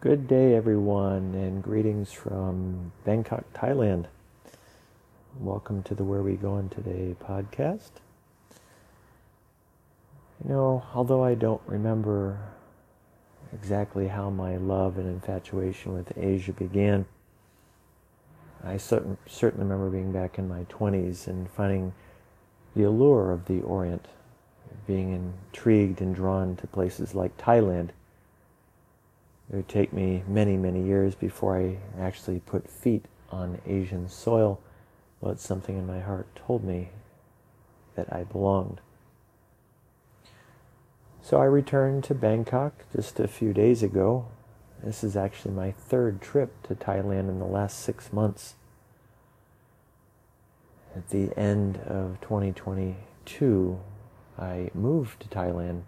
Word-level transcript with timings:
Good 0.00 0.26
day, 0.26 0.56
everyone, 0.56 1.36
and 1.36 1.62
greetings 1.62 2.10
from 2.10 2.90
Bangkok, 3.04 3.44
Thailand. 3.54 4.06
Welcome 5.38 5.84
to 5.84 5.94
the 5.94 6.02
Where 6.02 6.20
We 6.20 6.34
Going 6.34 6.68
Today 6.68 7.14
podcast. 7.22 7.92
You 10.42 10.50
know, 10.50 10.82
although 10.96 11.22
I 11.22 11.34
don't 11.36 11.62
remember 11.64 12.40
exactly 13.52 14.08
how 14.08 14.30
my 14.30 14.56
love 14.56 14.98
and 14.98 15.08
infatuation 15.08 15.94
with 15.94 16.12
Asia 16.18 16.52
began, 16.52 17.06
I 18.64 18.78
certainly 18.78 19.16
remember 19.40 19.90
being 19.90 20.10
back 20.10 20.40
in 20.40 20.48
my 20.48 20.64
20s 20.64 21.28
and 21.28 21.48
finding 21.48 21.92
the 22.74 22.82
allure 22.82 23.30
of 23.30 23.44
the 23.44 23.60
Orient, 23.60 24.08
being 24.88 25.12
intrigued 25.12 26.00
and 26.00 26.16
drawn 26.16 26.56
to 26.56 26.66
places 26.66 27.14
like 27.14 27.36
Thailand 27.36 27.90
it 29.50 29.56
would 29.56 29.68
take 29.68 29.92
me 29.92 30.22
many, 30.26 30.56
many 30.56 30.82
years 30.82 31.14
before 31.14 31.58
I 31.58 31.78
actually 32.00 32.40
put 32.40 32.70
feet 32.70 33.04
on 33.30 33.60
Asian 33.66 34.08
soil, 34.08 34.60
but 35.22 35.38
something 35.38 35.76
in 35.76 35.86
my 35.86 36.00
heart 36.00 36.28
told 36.34 36.64
me 36.64 36.90
that 37.94 38.12
I 38.12 38.24
belonged. 38.24 38.80
So 41.22 41.38
I 41.40 41.44
returned 41.44 42.04
to 42.04 42.14
Bangkok 42.14 42.84
just 42.94 43.18
a 43.18 43.28
few 43.28 43.52
days 43.52 43.82
ago. 43.82 44.26
This 44.82 45.02
is 45.02 45.16
actually 45.16 45.54
my 45.54 45.72
third 45.72 46.20
trip 46.20 46.62
to 46.64 46.74
Thailand 46.74 47.28
in 47.28 47.38
the 47.38 47.46
last 47.46 47.78
six 47.78 48.12
months. 48.12 48.54
At 50.94 51.08
the 51.08 51.36
end 51.36 51.78
of 51.78 52.20
2022, 52.20 53.80
I 54.38 54.70
moved 54.74 55.20
to 55.20 55.28
Thailand 55.28 55.82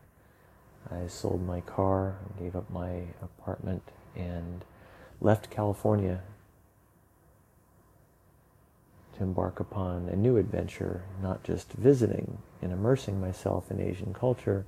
I 0.91 1.09
sold 1.09 1.47
my 1.47 1.61
car, 1.63 2.17
gave 2.39 2.55
up 2.55 2.71
my 2.71 3.03
apartment, 3.23 3.83
and 4.15 4.65
left 5.21 5.51
California 5.51 6.21
to 9.17 9.23
embark 9.23 9.61
upon 9.61 10.09
a 10.09 10.17
new 10.17 10.37
adventure, 10.37 11.03
not 11.23 11.43
just 11.43 11.73
visiting 11.73 12.39
and 12.63 12.73
immersing 12.73 13.21
myself 13.21 13.71
in 13.71 13.81
Asian 13.81 14.15
culture, 14.15 14.65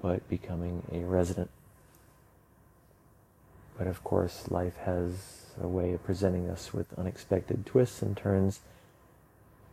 but 0.00 0.28
becoming 0.28 0.82
a 0.92 1.00
resident. 1.00 1.50
But 3.76 3.86
of 3.86 4.02
course, 4.04 4.50
life 4.50 4.76
has 4.78 5.46
a 5.60 5.68
way 5.68 5.92
of 5.92 6.04
presenting 6.04 6.48
us 6.48 6.72
with 6.72 6.98
unexpected 6.98 7.66
twists 7.66 8.02
and 8.02 8.16
turns, 8.16 8.60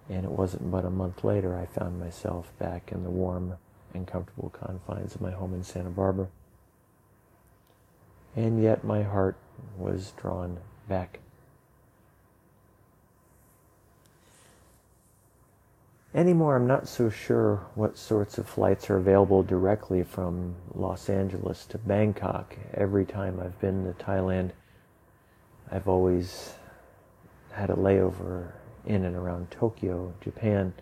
and 0.09 0.25
it 0.25 0.31
wasn't 0.31 0.71
but 0.71 0.85
a 0.85 0.89
month 0.89 1.23
later 1.23 1.55
I 1.55 1.65
found 1.65 1.99
myself 1.99 2.51
back 2.59 2.91
in 2.91 3.03
the 3.03 3.09
warm 3.09 3.57
and 3.95 4.07
comfortable 4.07 4.49
confines 4.49 5.15
of 5.15 5.21
my 5.21 5.31
home 5.31 5.53
in 5.53 5.63
Santa 5.63 5.89
Barbara. 5.89 6.27
And 8.35 8.61
yet 8.61 8.83
my 8.83 9.03
heart 9.03 9.37
was 9.77 10.13
drawn 10.17 10.57
back. 10.87 11.19
Anymore, 16.13 16.55
I'm 16.55 16.67
not 16.67 16.87
so 16.87 17.09
sure 17.09 17.65
what 17.75 17.97
sorts 17.97 18.37
of 18.37 18.47
flights 18.47 18.89
are 18.89 18.95
available 18.95 19.43
directly 19.43 20.01
from 20.01 20.55
Los 20.73 21.09
Angeles 21.09 21.65
to 21.65 21.77
Bangkok. 21.77 22.55
Every 22.73 23.05
time 23.05 23.41
I've 23.41 23.59
been 23.59 23.83
to 23.83 23.91
Thailand, 24.01 24.51
I've 25.69 25.89
always 25.89 26.53
had 27.51 27.69
a 27.69 27.75
layover 27.75 28.51
in 28.85 29.03
and 29.03 29.15
around 29.15 29.51
Tokyo, 29.51 30.13
Japan. 30.21 30.73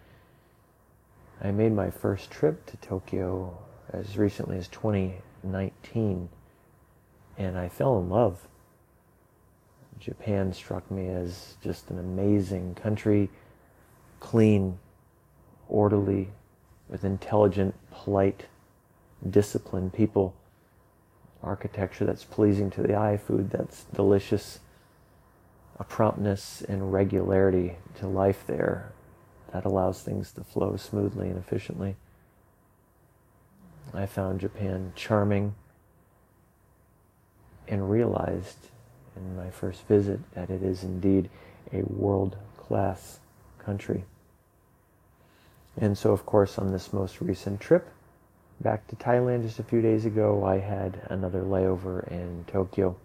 I 1.43 1.51
made 1.51 1.73
my 1.73 1.89
first 1.89 2.31
trip 2.31 2.65
to 2.67 2.77
Tokyo 2.77 3.57
as 3.91 4.17
recently 4.17 4.57
as 4.57 4.69
2019, 4.69 6.29
and 7.37 7.57
I 7.57 7.67
fell 7.67 7.99
in 7.99 8.09
love. 8.09 8.47
Japan 9.99 10.53
struck 10.53 10.89
me 10.89 11.09
as 11.09 11.55
just 11.61 11.89
an 11.89 11.99
amazing 11.99 12.75
country, 12.75 13.29
clean, 14.21 14.79
orderly, 15.67 16.29
with 16.87 17.03
intelligent, 17.03 17.75
polite, 17.91 18.45
disciplined 19.29 19.91
people, 19.91 20.33
architecture 21.43 22.05
that's 22.05 22.23
pleasing 22.23 22.69
to 22.71 22.81
the 22.81 22.95
eye, 22.95 23.17
food 23.17 23.49
that's 23.49 23.83
delicious, 23.93 24.59
a 25.77 25.83
promptness 25.83 26.61
and 26.61 26.93
regularity 26.93 27.75
to 27.95 28.07
life 28.07 28.45
there 28.47 28.93
that 29.53 29.65
allows 29.65 30.01
things 30.01 30.31
to 30.33 30.43
flow 30.43 30.75
smoothly 30.75 31.29
and 31.29 31.37
efficiently. 31.37 31.95
I 33.93 34.07
found 34.07 34.39
Japan 34.39 34.91
charming 34.95 35.53
and 37.67 37.89
realized 37.89 38.57
in 39.15 39.37
my 39.37 39.51
first 39.51 39.87
visit 39.87 40.19
that 40.33 40.49
it 40.49 40.63
is 40.63 40.83
indeed 40.83 41.29
a 41.71 41.83
world 41.83 42.35
class 42.57 43.19
country. 43.59 44.03
And 45.77 45.97
so, 45.97 46.11
of 46.11 46.25
course, 46.25 46.57
on 46.57 46.71
this 46.71 46.91
most 46.91 47.21
recent 47.21 47.59
trip 47.61 47.87
back 48.59 48.87
to 48.87 48.95
Thailand 48.95 49.43
just 49.43 49.59
a 49.59 49.63
few 49.63 49.81
days 49.81 50.05
ago, 50.05 50.43
I 50.43 50.57
had 50.57 51.01
another 51.09 51.41
layover 51.41 52.07
in 52.11 52.45
Tokyo. 52.47 52.95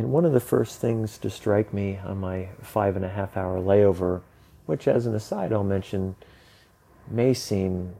And 0.00 0.12
one 0.12 0.24
of 0.24 0.32
the 0.32 0.40
first 0.40 0.80
things 0.80 1.18
to 1.18 1.28
strike 1.28 1.74
me 1.74 1.98
on 2.02 2.20
my 2.20 2.48
five 2.62 2.96
and 2.96 3.04
a 3.04 3.10
half 3.10 3.36
hour 3.36 3.58
layover, 3.58 4.22
which 4.64 4.88
as 4.88 5.04
an 5.04 5.14
aside 5.14 5.52
I'll 5.52 5.62
mention 5.62 6.16
may 7.06 7.34
seem 7.34 7.96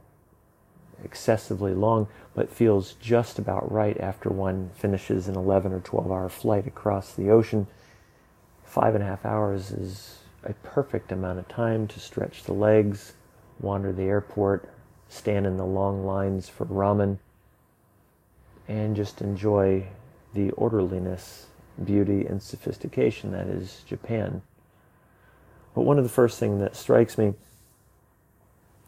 excessively 1.03 1.75
long, 1.75 2.07
but 2.33 2.49
feels 2.49 2.93
just 2.93 3.37
about 3.37 3.71
right 3.71 4.01
after 4.01 4.29
one 4.29 4.71
finishes 4.73 5.27
an 5.27 5.35
11 5.35 5.73
or 5.73 5.79
12 5.79 6.11
hour 6.11 6.27
flight 6.27 6.65
across 6.65 7.13
the 7.13 7.29
ocean. 7.29 7.67
Five 8.63 8.95
and 8.95 9.03
a 9.03 9.07
half 9.07 9.23
hours 9.23 9.69
is 9.69 10.21
a 10.43 10.53
perfect 10.53 11.11
amount 11.11 11.37
of 11.37 11.47
time 11.49 11.87
to 11.89 11.99
stretch 11.99 12.45
the 12.45 12.53
legs, 12.53 13.13
wander 13.59 13.93
the 13.93 14.05
airport, 14.05 14.67
stand 15.07 15.45
in 15.45 15.57
the 15.57 15.65
long 15.67 16.03
lines 16.03 16.49
for 16.49 16.65
ramen, 16.65 17.19
and 18.67 18.95
just 18.95 19.21
enjoy 19.21 19.85
the 20.33 20.49
orderliness 20.53 21.45
beauty 21.85 22.25
and 22.25 22.41
sophistication 22.41 23.31
that 23.31 23.47
is 23.47 23.83
Japan. 23.87 24.41
But 25.73 25.81
one 25.81 25.97
of 25.97 26.03
the 26.03 26.09
first 26.09 26.39
things 26.39 26.59
that 26.59 26.75
strikes 26.75 27.17
me, 27.17 27.33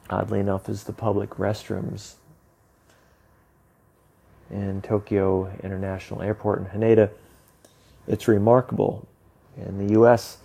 oddly 0.09 0.39
enough, 0.39 0.69
is 0.69 0.83
the 0.83 0.93
public 0.93 1.31
restrooms. 1.31 2.15
In 4.51 4.81
Tokyo 4.81 5.51
International 5.63 6.21
Airport 6.21 6.59
in 6.59 6.65
Haneda, 6.65 7.09
it's 8.07 8.27
remarkable. 8.27 9.07
In 9.57 9.87
the 9.87 9.99
US, 9.99 10.37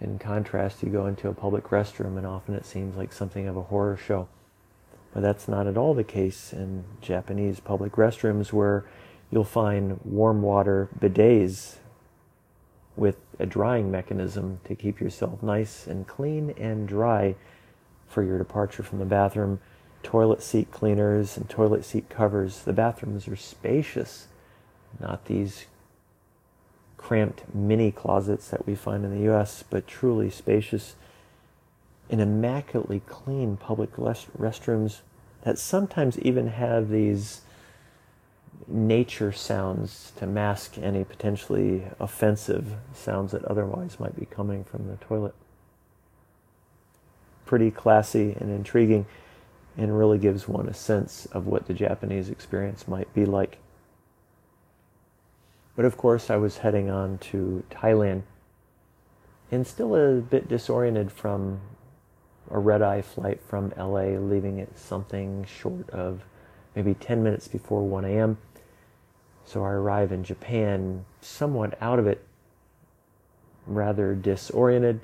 in 0.00 0.18
contrast, 0.18 0.82
you 0.82 0.90
go 0.90 1.06
into 1.06 1.28
a 1.28 1.32
public 1.34 1.64
restroom 1.64 2.18
and 2.18 2.26
often 2.26 2.54
it 2.54 2.66
seems 2.66 2.96
like 2.96 3.12
something 3.12 3.46
of 3.46 3.56
a 3.56 3.62
horror 3.62 3.96
show. 3.96 4.28
But 5.12 5.22
that's 5.22 5.46
not 5.46 5.68
at 5.68 5.76
all 5.76 5.94
the 5.94 6.04
case 6.04 6.52
in 6.52 6.84
Japanese 7.00 7.60
public 7.60 7.92
restrooms 7.92 8.52
where 8.52 8.84
you'll 9.30 9.44
find 9.44 10.00
warm 10.04 10.42
water 10.42 10.88
bidets 10.98 11.76
with 12.96 13.16
a 13.38 13.46
drying 13.46 13.90
mechanism 13.90 14.60
to 14.64 14.74
keep 14.74 15.00
yourself 15.00 15.42
nice 15.42 15.86
and 15.86 16.06
clean 16.06 16.54
and 16.58 16.86
dry 16.86 17.34
for 18.06 18.22
your 18.22 18.38
departure 18.38 18.82
from 18.82 18.98
the 18.98 19.04
bathroom. 19.04 19.60
Toilet 20.02 20.42
seat 20.42 20.70
cleaners 20.70 21.36
and 21.36 21.48
toilet 21.48 21.84
seat 21.84 22.08
covers. 22.08 22.62
The 22.62 22.72
bathrooms 22.72 23.26
are 23.26 23.36
spacious, 23.36 24.28
not 25.00 25.24
these 25.24 25.66
cramped 26.96 27.42
mini 27.54 27.90
closets 27.90 28.48
that 28.48 28.66
we 28.66 28.74
find 28.74 29.04
in 29.04 29.10
the 29.10 29.30
US, 29.32 29.64
but 29.68 29.86
truly 29.86 30.30
spacious 30.30 30.94
and 32.08 32.20
immaculately 32.20 33.00
clean 33.06 33.56
public 33.56 33.92
restrooms 33.96 35.00
that 35.42 35.58
sometimes 35.58 36.18
even 36.18 36.48
have 36.48 36.88
these 36.88 37.42
nature 38.66 39.32
sounds 39.32 40.12
to 40.16 40.26
mask 40.26 40.78
any 40.78 41.04
potentially 41.04 41.84
offensive 42.00 42.74
sounds 42.92 43.32
that 43.32 43.44
otherwise 43.44 44.00
might 44.00 44.18
be 44.18 44.26
coming 44.26 44.64
from 44.64 44.88
the 44.88 44.96
toilet. 44.96 45.34
Pretty 47.44 47.70
classy 47.70 48.36
and 48.40 48.50
intriguing, 48.50 49.06
and 49.76 49.96
really 49.98 50.18
gives 50.18 50.48
one 50.48 50.68
a 50.68 50.74
sense 50.74 51.26
of 51.32 51.46
what 51.46 51.66
the 51.66 51.74
Japanese 51.74 52.28
experience 52.28 52.86
might 52.86 53.12
be 53.12 53.26
like. 53.26 53.58
But 55.76 55.84
of 55.84 55.96
course, 55.96 56.30
I 56.30 56.36
was 56.36 56.58
heading 56.58 56.88
on 56.88 57.18
to 57.18 57.64
Thailand 57.70 58.22
and 59.50 59.66
still 59.66 59.94
a 59.94 60.20
bit 60.20 60.48
disoriented 60.48 61.10
from 61.12 61.60
a 62.50 62.58
red 62.58 62.82
eye 62.82 63.02
flight 63.02 63.40
from 63.46 63.72
LA, 63.76 64.18
leaving 64.18 64.58
it 64.58 64.78
something 64.78 65.44
short 65.44 65.88
of 65.90 66.22
maybe 66.74 66.94
10 66.94 67.22
minutes 67.22 67.48
before 67.48 67.82
1 67.82 68.04
a.m. 68.04 68.38
So 69.44 69.64
I 69.64 69.70
arrive 69.70 70.10
in 70.12 70.24
Japan 70.24 71.04
somewhat 71.20 71.76
out 71.80 71.98
of 71.98 72.06
it, 72.06 72.24
rather 73.66 74.14
disoriented, 74.14 75.00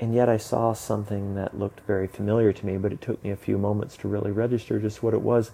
and 0.00 0.14
yet 0.14 0.28
I 0.28 0.36
saw 0.36 0.72
something 0.72 1.34
that 1.34 1.58
looked 1.58 1.80
very 1.80 2.06
familiar 2.06 2.52
to 2.52 2.66
me, 2.66 2.76
but 2.76 2.92
it 2.92 3.00
took 3.00 3.22
me 3.22 3.30
a 3.30 3.36
few 3.36 3.58
moments 3.58 3.96
to 3.98 4.08
really 4.08 4.30
register 4.30 4.78
just 4.78 5.02
what 5.02 5.14
it 5.14 5.22
was. 5.22 5.52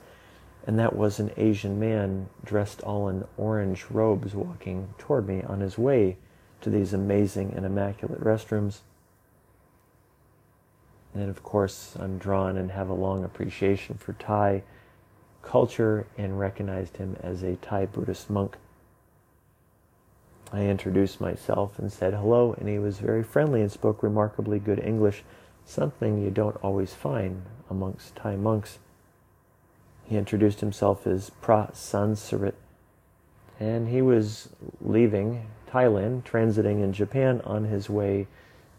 and 0.66 0.78
that 0.78 0.94
was 0.94 1.18
an 1.18 1.30
Asian 1.38 1.80
man 1.80 2.28
dressed 2.44 2.82
all 2.82 3.08
in 3.08 3.24
orange 3.38 3.86
robes 3.90 4.34
walking 4.34 4.92
toward 4.98 5.26
me 5.26 5.42
on 5.42 5.60
his 5.60 5.78
way 5.78 6.16
to 6.60 6.68
these 6.68 6.92
amazing 6.92 7.54
and 7.56 7.64
immaculate 7.64 8.20
restrooms. 8.20 8.80
And 11.14 11.30
of 11.30 11.42
course, 11.42 11.96
I'm 11.98 12.18
drawn 12.18 12.58
and 12.58 12.70
have 12.72 12.90
a 12.90 12.94
long 12.94 13.24
appreciation 13.24 13.96
for 13.96 14.12
Thai 14.12 14.62
culture 15.42 16.06
and 16.16 16.38
recognized 16.38 16.96
him 16.96 17.16
as 17.20 17.42
a 17.42 17.56
Thai 17.56 17.86
Buddhist 17.86 18.28
monk. 18.28 18.56
I 20.52 20.62
introduced 20.62 21.20
myself 21.20 21.78
and 21.78 21.92
said 21.92 22.14
hello, 22.14 22.54
and 22.58 22.68
he 22.68 22.78
was 22.78 22.98
very 22.98 23.22
friendly 23.22 23.60
and 23.60 23.70
spoke 23.70 24.02
remarkably 24.02 24.58
good 24.58 24.78
English, 24.78 25.22
something 25.64 26.22
you 26.22 26.30
don't 26.30 26.56
always 26.56 26.94
find 26.94 27.42
amongst 27.68 28.16
Thai 28.16 28.36
monks. 28.36 28.78
He 30.04 30.16
introduced 30.16 30.60
himself 30.60 31.06
as 31.06 31.30
Pra 31.42 31.70
Sansarit, 31.74 32.54
and 33.60 33.88
he 33.88 34.00
was 34.00 34.48
leaving 34.80 35.46
Thailand, 35.70 36.24
transiting 36.24 36.82
in 36.82 36.94
Japan 36.94 37.42
on 37.44 37.64
his 37.64 37.90
way 37.90 38.26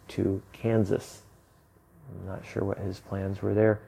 to 0.10 0.42
Kansas. 0.54 1.22
I'm 2.10 2.26
not 2.26 2.46
sure 2.46 2.64
what 2.64 2.80
his 2.80 3.00
plans 3.00 3.44
were 3.44 3.54
there, 3.54 3.80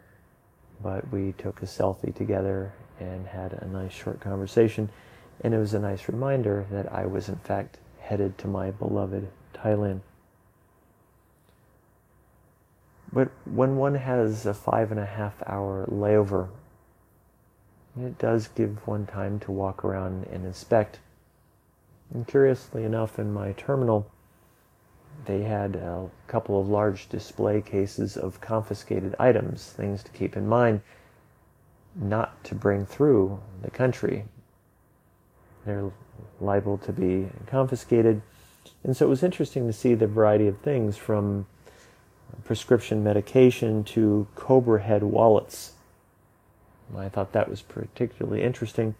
but 0.83 1.11
we 1.11 1.33
took 1.33 1.61
a 1.61 1.65
selfie 1.65 2.13
together 2.13 2.73
and 2.99 3.27
had 3.27 3.53
a 3.53 3.67
nice 3.67 3.91
short 3.91 4.19
conversation. 4.19 4.89
And 5.43 5.53
it 5.53 5.57
was 5.57 5.73
a 5.73 5.79
nice 5.79 6.07
reminder 6.07 6.65
that 6.71 6.91
I 6.91 7.05
was, 7.05 7.27
in 7.29 7.37
fact, 7.37 7.77
headed 7.99 8.37
to 8.39 8.47
my 8.47 8.71
beloved 8.71 9.27
Thailand. 9.53 10.01
But 13.11 13.29
when 13.45 13.75
one 13.75 13.95
has 13.95 14.45
a 14.45 14.53
five 14.53 14.91
and 14.91 14.99
a 14.99 15.05
half 15.05 15.35
hour 15.45 15.85
layover, 15.91 16.49
it 17.99 18.17
does 18.17 18.47
give 18.47 18.87
one 18.87 19.05
time 19.05 19.39
to 19.39 19.51
walk 19.51 19.83
around 19.83 20.27
and 20.27 20.45
inspect. 20.45 20.99
And 22.13 22.25
curiously 22.27 22.83
enough, 22.83 23.19
in 23.19 23.33
my 23.33 23.51
terminal, 23.53 24.09
they 25.25 25.43
had 25.43 25.75
a 25.75 26.09
couple 26.27 26.59
of 26.59 26.67
large 26.67 27.09
display 27.09 27.61
cases 27.61 28.17
of 28.17 28.41
confiscated 28.41 29.15
items, 29.19 29.65
things 29.65 30.03
to 30.03 30.11
keep 30.11 30.35
in 30.35 30.47
mind 30.47 30.81
not 31.95 32.43
to 32.45 32.55
bring 32.55 32.85
through 32.85 33.39
the 33.61 33.69
country. 33.69 34.25
They're 35.65 35.91
liable 36.39 36.77
to 36.79 36.93
be 36.93 37.27
confiscated. 37.45 38.21
And 38.83 38.95
so 38.95 39.05
it 39.05 39.09
was 39.09 39.23
interesting 39.23 39.67
to 39.67 39.73
see 39.73 39.93
the 39.93 40.07
variety 40.07 40.47
of 40.47 40.57
things 40.59 40.97
from 40.97 41.45
prescription 42.43 43.03
medication 43.03 43.83
to 43.83 44.27
Cobra 44.35 44.81
head 44.81 45.03
wallets. 45.03 45.73
I 46.97 47.09
thought 47.09 47.31
that 47.33 47.49
was 47.49 47.61
particularly 47.61 48.43
interesting 48.43 48.95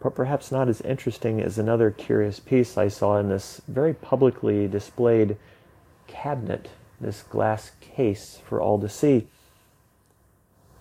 but 0.00 0.14
perhaps 0.14 0.52
not 0.52 0.68
as 0.68 0.80
interesting 0.82 1.40
as 1.40 1.58
another 1.58 1.90
curious 1.90 2.38
piece 2.40 2.76
I 2.76 2.88
saw 2.88 3.18
in 3.18 3.28
this 3.28 3.60
very 3.66 3.94
publicly 3.94 4.68
displayed 4.68 5.36
cabinet, 6.06 6.68
this 7.00 7.22
glass 7.22 7.72
case 7.80 8.40
for 8.44 8.60
all 8.60 8.78
to 8.80 8.88
see. 8.88 9.26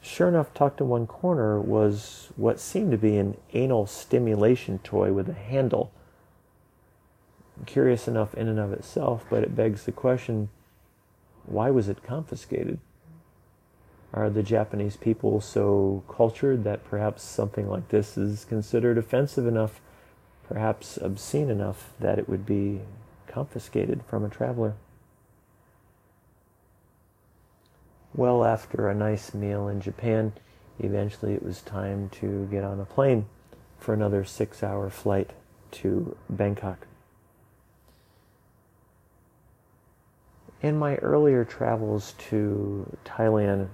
Sure 0.01 0.27
enough, 0.27 0.53
tucked 0.53 0.81
in 0.81 0.88
one 0.88 1.07
corner 1.07 1.59
was 1.59 2.29
what 2.35 2.59
seemed 2.59 2.91
to 2.91 2.97
be 2.97 3.17
an 3.17 3.38
anal 3.53 3.88
stimulation 3.88 4.79
toy 4.79 5.12
with 5.12 5.29
a 5.29 5.33
handle. 5.33 5.91
Curious 7.65 8.07
enough 8.07 8.35
in 8.35 8.47
and 8.47 8.59
of 8.59 8.71
itself, 8.71 9.25
but 9.29 9.44
it 9.44 9.56
begs 9.56 9.85
the 9.85 9.91
question 9.91 10.50
why 11.45 11.69
was 11.69 11.89
it 11.89 12.03
confiscated? 12.03 12.79
Are 14.15 14.29
the 14.29 14.44
Japanese 14.44 14.95
people 14.95 15.41
so 15.41 16.01
cultured 16.07 16.63
that 16.63 16.85
perhaps 16.85 17.21
something 17.21 17.69
like 17.69 17.89
this 17.89 18.17
is 18.17 18.45
considered 18.45 18.97
offensive 18.97 19.45
enough, 19.45 19.81
perhaps 20.47 20.95
obscene 20.95 21.50
enough, 21.50 21.91
that 22.00 22.17
it 22.17 22.29
would 22.29 22.45
be 22.45 22.79
confiscated 23.27 24.03
from 24.07 24.23
a 24.23 24.29
traveler? 24.29 24.75
Well, 28.13 28.45
after 28.45 28.88
a 28.88 28.95
nice 28.95 29.33
meal 29.33 29.67
in 29.67 29.81
Japan, 29.81 30.31
eventually 30.79 31.33
it 31.33 31.44
was 31.44 31.61
time 31.61 32.07
to 32.21 32.47
get 32.50 32.63
on 32.63 32.79
a 32.79 32.85
plane 32.85 33.25
for 33.77 33.94
another 33.94 34.23
six 34.23 34.63
hour 34.63 34.89
flight 34.89 35.31
to 35.71 36.15
Bangkok. 36.29 36.88
In 40.61 40.77
my 40.77 40.95
earlier 40.95 41.44
travels 41.44 42.13
to 42.29 42.97
Thailand, 43.03 43.68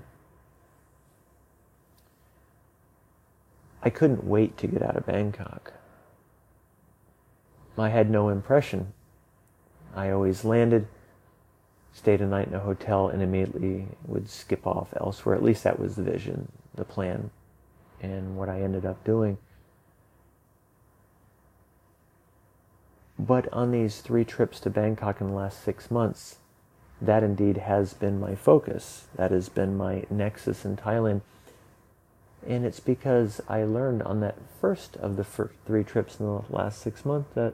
I 3.83 3.89
couldn't 3.89 4.23
wait 4.23 4.57
to 4.57 4.67
get 4.67 4.81
out 4.81 4.95
of 4.95 5.05
Bangkok. 5.05 5.73
I 7.77 7.89
had 7.89 8.09
no 8.09 8.29
impression. 8.29 8.93
I 9.95 10.11
always 10.11 10.45
landed, 10.45 10.87
stayed 11.93 12.21
a 12.21 12.27
night 12.27 12.47
in 12.47 12.53
a 12.53 12.59
hotel, 12.59 13.07
and 13.09 13.21
immediately 13.23 13.87
would 14.05 14.29
skip 14.29 14.67
off 14.67 14.93
elsewhere. 14.95 15.35
At 15.35 15.43
least 15.43 15.63
that 15.63 15.79
was 15.79 15.95
the 15.95 16.03
vision, 16.03 16.51
the 16.75 16.85
plan, 16.85 17.31
and 18.01 18.37
what 18.37 18.49
I 18.49 18.61
ended 18.61 18.85
up 18.85 19.03
doing. 19.03 19.37
But 23.17 23.51
on 23.53 23.71
these 23.71 24.01
three 24.01 24.25
trips 24.25 24.59
to 24.61 24.69
Bangkok 24.69 25.21
in 25.21 25.27
the 25.27 25.33
last 25.33 25.63
six 25.63 25.91
months, 25.91 26.37
that 27.01 27.23
indeed 27.23 27.57
has 27.57 27.93
been 27.93 28.19
my 28.19 28.35
focus. 28.35 29.07
That 29.15 29.31
has 29.31 29.49
been 29.49 29.75
my 29.75 30.05
nexus 30.09 30.65
in 30.65 30.77
Thailand 30.77 31.21
and 32.47 32.65
it's 32.65 32.79
because 32.79 33.41
I 33.47 33.63
learned 33.63 34.01
on 34.03 34.19
that 34.21 34.35
first 34.59 34.97
of 34.97 35.15
the 35.15 35.23
first 35.23 35.53
three 35.65 35.83
trips 35.83 36.19
in 36.19 36.25
the 36.25 36.41
last 36.49 36.81
six 36.81 37.05
months 37.05 37.29
that 37.35 37.53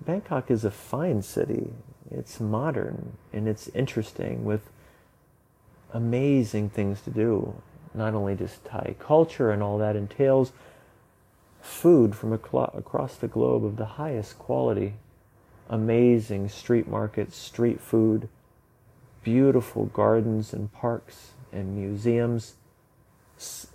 Bangkok 0.00 0.50
is 0.50 0.64
a 0.64 0.70
fine 0.70 1.22
city. 1.22 1.72
It's 2.10 2.40
modern 2.40 3.16
and 3.32 3.48
it's 3.48 3.68
interesting 3.68 4.44
with 4.44 4.70
amazing 5.92 6.70
things 6.70 7.00
to 7.02 7.10
do. 7.10 7.54
Not 7.94 8.14
only 8.14 8.34
just 8.34 8.64
Thai 8.64 8.96
culture 8.98 9.50
and 9.50 9.62
all 9.62 9.78
that 9.78 9.96
entails, 9.96 10.52
food 11.60 12.14
from 12.14 12.32
across 12.32 13.16
the 13.16 13.28
globe 13.28 13.64
of 13.64 13.76
the 13.76 13.84
highest 13.84 14.38
quality, 14.38 14.94
amazing 15.68 16.48
street 16.48 16.86
markets, 16.86 17.36
street 17.36 17.80
food, 17.80 18.28
beautiful 19.22 19.86
gardens 19.86 20.52
and 20.52 20.72
parks 20.72 21.32
and 21.52 21.74
museums 21.74 22.54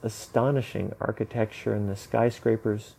astonishing 0.01 0.93
architecture 0.99 1.73
and 1.73 1.89
the 1.89 1.95
skyscrapers, 1.95 2.95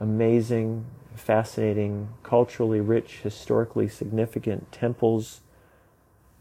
amazing, 0.00 0.86
fascinating, 1.14 2.08
culturally 2.22 2.80
rich, 2.80 3.20
historically 3.22 3.88
significant 3.88 4.72
temples. 4.72 5.40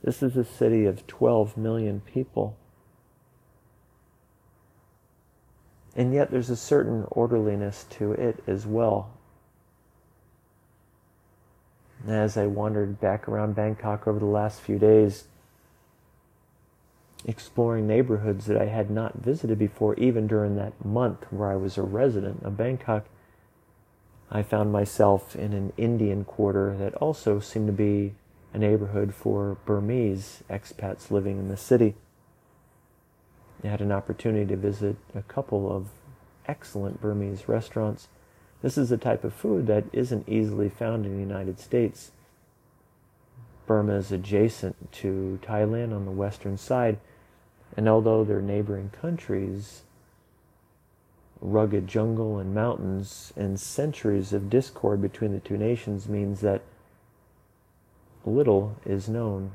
This 0.03 0.23
is 0.23 0.35
a 0.35 0.43
city 0.43 0.85
of 0.85 1.05
12 1.07 1.57
million 1.57 2.01
people. 2.01 2.57
And 5.95 6.13
yet 6.13 6.31
there's 6.31 6.49
a 6.49 6.55
certain 6.55 7.05
orderliness 7.11 7.85
to 7.91 8.13
it 8.13 8.43
as 8.47 8.65
well. 8.65 9.11
As 12.07 12.35
I 12.35 12.47
wandered 12.47 12.99
back 12.99 13.29
around 13.29 13.55
Bangkok 13.55 14.07
over 14.07 14.19
the 14.19 14.25
last 14.25 14.59
few 14.59 14.79
days, 14.79 15.25
exploring 17.25 17.87
neighborhoods 17.87 18.45
that 18.45 18.61
I 18.61 18.65
had 18.65 18.89
not 18.89 19.15
visited 19.15 19.57
before, 19.57 19.95
even 19.95 20.27
during 20.27 20.55
that 20.55 20.83
month 20.83 21.25
where 21.29 21.49
I 21.49 21.55
was 21.55 21.77
a 21.77 21.81
resident 21.81 22.43
of 22.43 22.57
Bangkok. 22.57 23.05
I 24.29 24.43
found 24.43 24.71
myself 24.71 25.35
in 25.35 25.53
an 25.53 25.73
Indian 25.77 26.25
quarter 26.25 26.75
that 26.77 26.95
also 26.95 27.39
seemed 27.39 27.67
to 27.67 27.73
be 27.73 28.13
a 28.53 28.57
neighborhood 28.57 29.13
for 29.13 29.57
Burmese 29.65 30.43
expats 30.49 31.11
living 31.11 31.37
in 31.37 31.49
the 31.49 31.57
city. 31.57 31.95
I 33.63 33.67
had 33.67 33.81
an 33.81 33.91
opportunity 33.91 34.45
to 34.47 34.57
visit 34.57 34.97
a 35.15 35.21
couple 35.21 35.73
of 35.73 35.87
excellent 36.47 36.99
Burmese 36.99 37.47
restaurants. 37.47 38.09
This 38.61 38.77
is 38.77 38.91
a 38.91 38.97
type 38.97 39.23
of 39.23 39.33
food 39.33 39.67
that 39.67 39.85
isn't 39.93 40.27
easily 40.27 40.69
found 40.69 41.05
in 41.05 41.13
the 41.13 41.19
United 41.19 41.59
States. 41.59 42.11
Burma 43.65 43.95
is 43.95 44.11
adjacent 44.11 44.91
to 44.93 45.39
Thailand 45.41 45.95
on 45.95 46.05
the 46.05 46.11
western 46.11 46.57
side, 46.57 46.99
and 47.75 47.89
although 47.89 48.23
they're 48.23 48.41
neighboring 48.41 48.91
countries, 49.01 49.81
rugged 51.41 51.87
jungle 51.87 52.39
and 52.39 52.53
mountains 52.53 53.33
and 53.35 53.59
centuries 53.59 54.31
of 54.31 54.49
discord 54.49 55.01
between 55.01 55.33
the 55.33 55.39
two 55.39 55.57
nations 55.57 56.07
means 56.07 56.41
that 56.41 56.61
little 58.25 58.77
is 58.85 59.09
known 59.09 59.51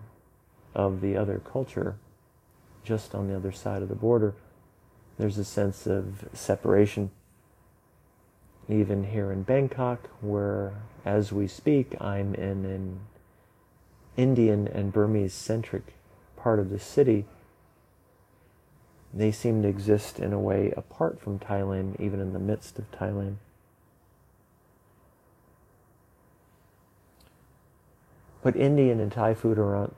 of 0.75 1.01
the 1.01 1.17
other 1.17 1.39
culture 1.39 1.97
just 2.85 3.15
on 3.15 3.29
the 3.29 3.35
other 3.35 3.53
side 3.53 3.83
of 3.83 3.89
the 3.89 3.95
border. 3.95 4.35
There's 5.19 5.39
a 5.39 5.45
sense 5.45 5.87
of 5.87 6.29
separation. 6.33 7.11
Even 8.69 9.05
here 9.05 9.33
in 9.33 9.43
Bangkok, 9.43 10.09
where 10.21 10.75
as 11.05 11.33
we 11.33 11.49
speak, 11.49 11.97
I'm 12.01 12.35
in 12.35 12.67
an 12.67 13.01
Indian 14.17 14.69
and 14.69 14.93
Burmese 14.93 15.33
centric 15.33 15.95
part 16.37 16.59
of 16.59 16.69
the 16.69 16.79
city 16.79 17.25
they 19.13 19.33
seem 19.33 19.63
to 19.63 19.69
exist 19.69 20.19
in 20.19 20.33
a 20.33 20.39
way 20.39 20.73
apart 20.77 21.21
from 21.21 21.39
Thailand, 21.39 21.99
even 22.01 22.21
in 22.21 22.33
the 22.33 22.39
midst 22.39 22.79
of 22.79 22.91
Thailand. 22.91 23.37
But 28.43 28.55
Indian 28.57 29.01
and 29.01 29.11
Thai 29.11 29.35
food 29.35 29.59
are, 29.59 29.91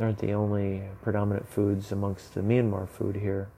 aren't 0.00 0.18
the 0.18 0.32
only 0.32 0.82
predominant 1.02 1.48
foods 1.48 1.92
amongst 1.92 2.34
the 2.34 2.40
Myanmar 2.40 2.88
food 2.88 3.16
here. 3.16 3.48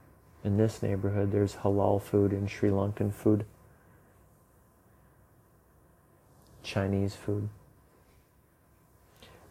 In 0.45 0.57
this 0.57 0.83
neighborhood, 0.83 1.33
there's 1.33 1.57
halal 1.57 2.01
food 2.01 2.33
and 2.33 2.49
Sri 2.51 2.71
Lankan 2.71 3.13
food, 3.13 3.45
Chinese 6.63 7.17
food. 7.17 7.49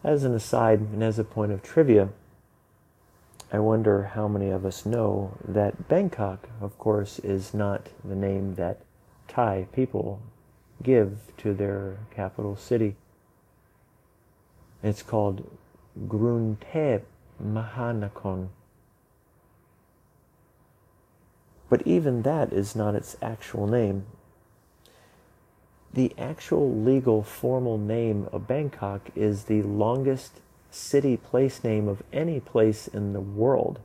As 0.03 0.23
an 0.23 0.35
aside, 0.35 0.79
and 0.79 1.03
as 1.03 1.17
a 1.17 1.23
point 1.23 1.51
of 1.51 1.63
trivia, 1.63 2.09
I 3.55 3.59
wonder 3.59 4.11
how 4.15 4.27
many 4.27 4.49
of 4.49 4.65
us 4.65 4.85
know 4.85 5.37
that 5.47 5.87
Bangkok, 5.87 6.49
of 6.59 6.77
course, 6.77 7.19
is 7.19 7.53
not 7.53 7.87
the 8.03 8.13
name 8.13 8.55
that 8.55 8.81
Thai 9.29 9.67
people 9.71 10.19
give 10.83 11.19
to 11.37 11.53
their 11.53 11.99
capital 12.13 12.57
city. 12.57 12.97
It's 14.83 15.01
called 15.01 15.49
Krung 15.97 16.57
Thep 16.57 17.05
Mahanakhon. 17.41 18.49
But 21.69 21.87
even 21.87 22.23
that 22.23 22.51
is 22.51 22.75
not 22.75 22.93
its 22.93 23.15
actual 23.21 23.67
name. 23.67 24.05
The 25.93 26.13
actual 26.17 26.75
legal 26.75 27.23
formal 27.23 27.77
name 27.77 28.27
of 28.33 28.49
Bangkok 28.49 29.11
is 29.15 29.45
the 29.45 29.61
longest 29.61 30.41
city 30.75 31.15
place 31.15 31.63
name 31.63 31.87
of 31.87 32.03
any 32.11 32.39
place 32.39 32.87
in 32.87 33.13
the 33.13 33.21
world. 33.21 33.79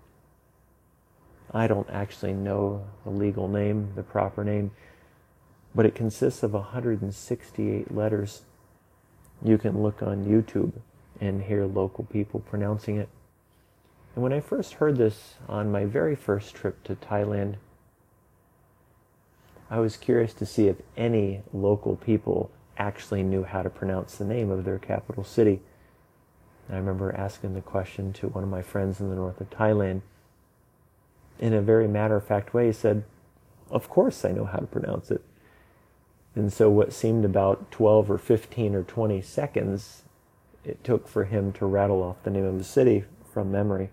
I 1.52 1.66
don't 1.66 1.88
actually 1.90 2.32
know 2.32 2.84
the 3.04 3.10
legal 3.10 3.48
name, 3.48 3.92
the 3.94 4.02
proper 4.02 4.44
name, 4.44 4.72
but 5.74 5.86
it 5.86 5.94
consists 5.94 6.42
of 6.42 6.52
168 6.52 7.94
letters. 7.94 8.42
You 9.42 9.56
can 9.56 9.82
look 9.82 10.02
on 10.02 10.24
YouTube 10.24 10.72
and 11.20 11.42
hear 11.42 11.64
local 11.64 12.04
people 12.04 12.40
pronouncing 12.40 12.96
it. 12.96 13.08
And 14.14 14.22
when 14.22 14.32
I 14.32 14.40
first 14.40 14.74
heard 14.74 14.96
this 14.96 15.34
on 15.48 15.70
my 15.70 15.84
very 15.84 16.16
first 16.16 16.54
trip 16.54 16.82
to 16.84 16.96
Thailand, 16.96 17.56
I 19.70 19.78
was 19.78 19.96
curious 19.96 20.34
to 20.34 20.46
see 20.46 20.66
if 20.66 20.76
any 20.96 21.42
local 21.52 21.94
people 21.94 22.50
actually 22.76 23.22
knew 23.22 23.44
how 23.44 23.62
to 23.62 23.70
pronounce 23.70 24.16
the 24.16 24.24
name 24.24 24.50
of 24.50 24.64
their 24.64 24.78
capital 24.78 25.22
city. 25.22 25.60
I 26.70 26.76
remember 26.76 27.14
asking 27.14 27.54
the 27.54 27.60
question 27.60 28.12
to 28.14 28.28
one 28.28 28.44
of 28.44 28.50
my 28.50 28.62
friends 28.62 29.00
in 29.00 29.10
the 29.10 29.16
north 29.16 29.40
of 29.40 29.50
Thailand. 29.50 30.02
In 31.38 31.52
a 31.52 31.60
very 31.60 31.88
matter 31.88 32.16
of 32.16 32.26
fact 32.26 32.54
way, 32.54 32.66
he 32.66 32.72
said, 32.72 33.04
Of 33.70 33.88
course 33.88 34.24
I 34.24 34.32
know 34.32 34.44
how 34.44 34.58
to 34.58 34.66
pronounce 34.66 35.10
it. 35.10 35.22
And 36.34 36.52
so, 36.52 36.70
what 36.70 36.92
seemed 36.92 37.24
about 37.24 37.72
12 37.72 38.10
or 38.10 38.18
15 38.18 38.74
or 38.74 38.84
20 38.84 39.20
seconds 39.20 40.02
it 40.64 40.82
took 40.84 41.08
for 41.08 41.24
him 41.24 41.52
to 41.54 41.66
rattle 41.66 42.02
off 42.02 42.22
the 42.22 42.30
name 42.30 42.44
of 42.44 42.58
the 42.58 42.64
city 42.64 43.04
from 43.32 43.50
memory. 43.50 43.90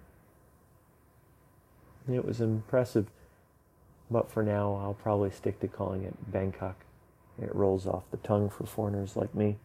It 2.11 2.25
was 2.25 2.41
impressive, 2.41 3.07
but 4.09 4.29
for 4.29 4.43
now, 4.43 4.75
I'll 4.75 4.93
probably 4.93 5.31
stick 5.31 5.59
to 5.61 5.67
calling 5.67 6.03
it 6.03 6.31
Bangkok. 6.31 6.83
It 7.41 7.53
rolls 7.53 7.85
off 7.85 8.03
the 8.11 8.17
tongue 8.17 8.49
for 8.49 8.65
foreigners 8.65 9.15
like 9.15 9.33
me. 9.35 9.57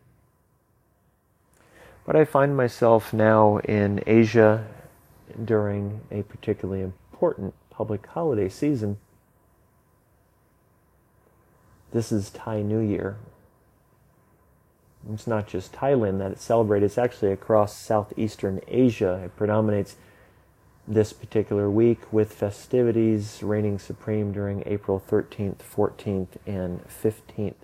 But 2.05 2.17
I 2.17 2.25
find 2.25 2.57
myself 2.57 3.13
now 3.13 3.59
in 3.59 4.03
Asia 4.07 4.67
during 5.45 6.01
a 6.11 6.23
particularly 6.23 6.83
important 6.83 7.55
public 7.71 8.07
holiday 8.07 8.49
season. 8.49 8.99
This 11.93 12.11
is 12.11 12.31
Thai 12.31 12.63
New 12.63 12.81
Year, 12.81 13.17
it's 15.11 15.27
not 15.27 15.49
just 15.49 15.73
Thailand 15.73 16.19
that 16.19 16.33
it's 16.33 16.45
celebrated, 16.45 16.87
it's 16.87 16.99
actually 16.99 17.33
across 17.33 17.77
Southeastern 17.77 18.61
Asia. 18.69 19.23
It 19.25 19.37
predominates 19.37 19.97
this 20.87 21.13
particular 21.13 21.69
week 21.71 22.13
with 22.13 22.33
festivities 22.33 23.43
reigning 23.43 23.79
supreme 23.79 24.33
during 24.33 24.63
April 24.67 25.03
13th, 25.09 25.59
14th, 25.59 26.29
and 26.47 26.85
15th. 26.89 27.55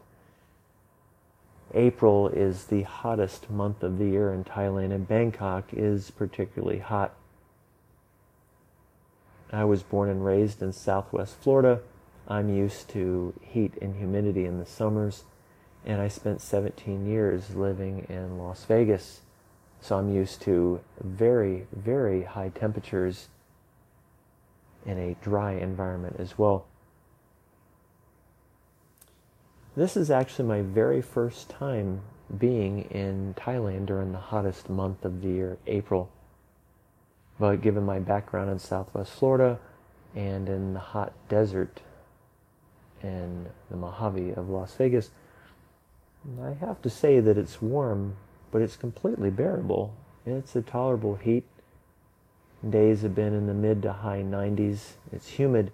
April 1.74 2.28
is 2.28 2.64
the 2.64 2.82
hottest 2.82 3.50
month 3.50 3.82
of 3.82 3.98
the 3.98 4.06
year 4.06 4.32
in 4.32 4.44
Thailand, 4.44 4.92
and 4.92 5.06
Bangkok 5.06 5.72
is 5.72 6.10
particularly 6.10 6.78
hot. 6.78 7.14
I 9.52 9.64
was 9.64 9.82
born 9.82 10.08
and 10.08 10.24
raised 10.24 10.62
in 10.62 10.72
southwest 10.72 11.36
Florida. 11.40 11.80
I'm 12.26 12.48
used 12.48 12.88
to 12.90 13.34
heat 13.40 13.74
and 13.80 13.96
humidity 13.96 14.44
in 14.44 14.58
the 14.58 14.66
summers 14.66 15.24
and 15.84 16.00
I 16.00 16.08
spent 16.08 16.40
17 16.40 17.06
years 17.06 17.54
living 17.54 18.06
in 18.08 18.38
Las 18.38 18.64
Vegas. 18.64 19.20
So 19.80 19.96
I'm 19.96 20.14
used 20.14 20.42
to 20.42 20.80
very, 21.00 21.66
very 21.72 22.24
high 22.24 22.50
temperatures 22.50 23.28
in 24.84 24.98
a 24.98 25.16
dry 25.22 25.52
environment 25.52 26.16
as 26.18 26.36
well. 26.36 26.66
This 29.78 29.96
is 29.96 30.10
actually 30.10 30.48
my 30.48 30.62
very 30.62 31.00
first 31.00 31.48
time 31.48 32.00
being 32.36 32.80
in 32.90 33.36
Thailand 33.38 33.86
during 33.86 34.10
the 34.10 34.18
hottest 34.18 34.68
month 34.68 35.04
of 35.04 35.22
the 35.22 35.28
year, 35.28 35.56
April. 35.68 36.10
But 37.38 37.62
given 37.62 37.86
my 37.86 38.00
background 38.00 38.50
in 38.50 38.58
Southwest 38.58 39.12
Florida 39.12 39.60
and 40.16 40.48
in 40.48 40.74
the 40.74 40.80
hot 40.80 41.12
desert 41.28 41.80
in 43.04 43.46
the 43.70 43.76
Mojave 43.76 44.32
of 44.32 44.48
Las 44.48 44.74
Vegas, 44.74 45.10
I 46.42 46.54
have 46.54 46.82
to 46.82 46.90
say 46.90 47.20
that 47.20 47.38
it's 47.38 47.62
warm, 47.62 48.16
but 48.50 48.62
it's 48.62 48.74
completely 48.74 49.30
bearable. 49.30 49.94
It's 50.26 50.56
a 50.56 50.60
tolerable 50.60 51.14
heat. 51.14 51.44
Days 52.68 53.02
have 53.02 53.14
been 53.14 53.32
in 53.32 53.46
the 53.46 53.54
mid 53.54 53.82
to 53.82 53.92
high 53.92 54.24
90s. 54.24 54.94
It's 55.12 55.28
humid. 55.28 55.70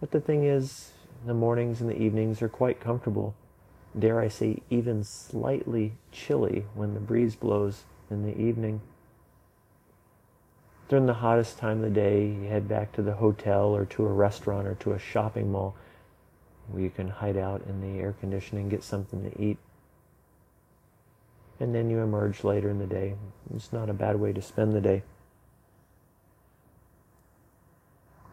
But 0.00 0.12
the 0.12 0.20
thing 0.22 0.44
is, 0.44 0.92
the 1.26 1.34
mornings 1.34 1.80
and 1.80 1.90
the 1.90 2.00
evenings 2.00 2.40
are 2.40 2.48
quite 2.48 2.80
comfortable. 2.80 3.34
Dare 3.98 4.20
I 4.20 4.28
say, 4.28 4.62
even 4.70 5.02
slightly 5.02 5.94
chilly 6.12 6.66
when 6.74 6.94
the 6.94 7.00
breeze 7.00 7.34
blows 7.34 7.84
in 8.10 8.22
the 8.22 8.38
evening. 8.38 8.80
During 10.88 11.06
the 11.06 11.14
hottest 11.14 11.58
time 11.58 11.78
of 11.78 11.82
the 11.82 11.90
day, 11.90 12.26
you 12.26 12.44
head 12.44 12.68
back 12.68 12.92
to 12.92 13.02
the 13.02 13.14
hotel 13.14 13.74
or 13.74 13.84
to 13.86 14.06
a 14.06 14.12
restaurant 14.12 14.68
or 14.68 14.74
to 14.76 14.92
a 14.92 14.98
shopping 14.98 15.50
mall 15.50 15.74
where 16.68 16.82
you 16.82 16.90
can 16.90 17.08
hide 17.08 17.36
out 17.36 17.62
in 17.68 17.80
the 17.80 18.00
air 18.00 18.14
conditioning, 18.20 18.68
get 18.68 18.84
something 18.84 19.28
to 19.28 19.42
eat. 19.42 19.58
And 21.58 21.74
then 21.74 21.90
you 21.90 22.00
emerge 22.00 22.44
later 22.44 22.68
in 22.70 22.78
the 22.78 22.86
day. 22.86 23.14
It's 23.54 23.72
not 23.72 23.90
a 23.90 23.94
bad 23.94 24.20
way 24.20 24.32
to 24.32 24.42
spend 24.42 24.74
the 24.74 24.80
day. 24.80 25.02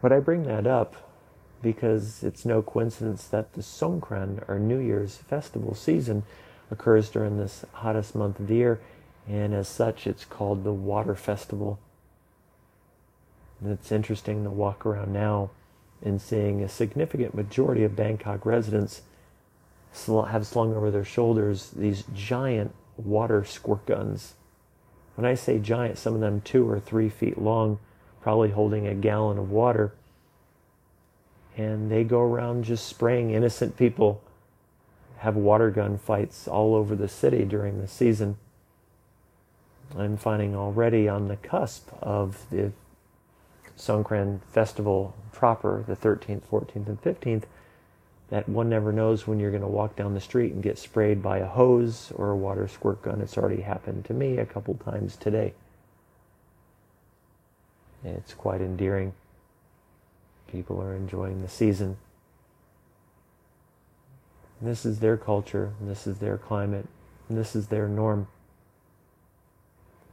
But 0.01 0.11
I 0.11 0.19
bring 0.19 0.43
that 0.43 0.67
up 0.67 1.12
because 1.63 2.23
it's 2.23 2.45
no 2.45 2.61
coincidence 2.61 3.23
that 3.25 3.53
the 3.53 3.61
Songkran, 3.61 4.47
or 4.47 4.59
New 4.59 4.77
Year's 4.77 5.17
festival 5.17 5.73
season, 5.73 6.23
occurs 6.69 7.09
during 7.09 7.37
this 7.37 7.65
hottest 7.71 8.13
month 8.13 8.39
of 8.39 8.47
the 8.47 8.55
year, 8.55 8.81
and 9.27 9.53
as 9.53 9.67
such, 9.67 10.05
it's 10.05 10.25
called 10.25 10.63
the 10.63 10.73
Water 10.73 11.15
Festival. 11.15 11.79
And 13.61 13.71
it's 13.71 13.91
interesting 13.91 14.43
to 14.43 14.49
walk 14.49 14.85
around 14.85 15.13
now 15.13 15.51
and 16.03 16.21
seeing 16.21 16.61
a 16.61 16.69
significant 16.69 17.33
majority 17.33 17.83
of 17.83 17.95
Bangkok 17.95 18.45
residents 18.45 19.01
have 20.07 20.45
slung 20.45 20.75
over 20.75 20.91
their 20.91 21.05
shoulders 21.05 21.69
these 21.71 22.03
giant 22.13 22.73
water 22.97 23.45
squirt 23.45 23.85
guns. 23.85 24.33
When 25.15 25.25
I 25.25 25.35
say 25.35 25.59
giant, 25.59 25.97
some 25.97 26.15
of 26.15 26.19
them 26.19 26.41
two 26.41 26.67
or 26.69 26.79
three 26.79 27.09
feet 27.09 27.37
long, 27.37 27.79
probably 28.21 28.49
holding 28.49 28.87
a 28.87 28.95
gallon 28.95 29.37
of 29.37 29.51
water. 29.51 29.93
And 31.55 31.91
they 31.91 32.03
go 32.03 32.21
around 32.21 32.63
just 32.63 32.87
spraying 32.87 33.31
innocent 33.31 33.77
people, 33.77 34.21
have 35.17 35.35
water 35.35 35.69
gun 35.69 35.97
fights 35.97 36.47
all 36.47 36.75
over 36.75 36.95
the 36.95 37.07
city 37.07 37.45
during 37.45 37.79
the 37.79 37.87
season. 37.87 38.37
I'm 39.97 40.17
finding 40.17 40.55
already 40.55 41.07
on 41.07 41.27
the 41.27 41.35
cusp 41.35 41.89
of 42.01 42.45
the 42.49 42.71
Songkran 43.77 44.39
festival 44.51 45.15
proper, 45.31 45.83
the 45.87 45.95
13th, 45.95 46.41
14th, 46.49 46.87
and 46.87 47.01
15th, 47.01 47.43
that 48.29 48.49
one 48.49 48.69
never 48.69 48.91
knows 48.91 49.27
when 49.27 49.39
you're 49.39 49.51
going 49.51 49.61
to 49.61 49.67
walk 49.67 49.95
down 49.95 50.13
the 50.13 50.21
street 50.21 50.53
and 50.53 50.63
get 50.63 50.77
sprayed 50.77 51.21
by 51.21 51.37
a 51.39 51.45
hose 51.45 52.11
or 52.15 52.31
a 52.31 52.35
water 52.35 52.67
squirt 52.67 53.01
gun. 53.01 53.21
It's 53.21 53.37
already 53.37 53.61
happened 53.61 54.05
to 54.05 54.13
me 54.13 54.37
a 54.37 54.45
couple 54.45 54.73
times 54.75 55.15
today. 55.15 55.53
It's 58.03 58.33
quite 58.33 58.61
endearing. 58.61 59.13
People 60.53 60.81
are 60.81 60.95
enjoying 60.95 61.41
the 61.41 61.49
season. 61.49 61.97
This 64.61 64.85
is 64.85 64.99
their 64.99 65.17
culture, 65.17 65.73
this 65.81 66.07
is 66.07 66.19
their 66.19 66.37
climate, 66.37 66.87
this 67.29 67.57
is 67.57 67.67
their 67.67 67.89
norm 67.89 68.27